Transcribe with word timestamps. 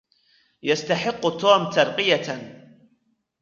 يستحق 0.63 1.37
توم 1.37 1.69
ترقيةً. 1.69 2.55